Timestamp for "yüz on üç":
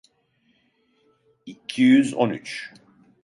1.81-2.73